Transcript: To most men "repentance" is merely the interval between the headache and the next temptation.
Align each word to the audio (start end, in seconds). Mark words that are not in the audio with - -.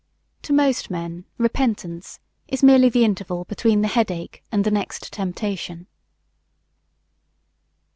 To 0.41 0.51
most 0.51 0.89
men 0.89 1.25
"repentance" 1.37 2.19
is 2.47 2.63
merely 2.63 2.89
the 2.89 3.05
interval 3.05 3.43
between 3.43 3.81
the 3.83 3.87
headache 3.87 4.43
and 4.51 4.63
the 4.63 4.71
next 4.71 5.13
temptation. 5.13 5.85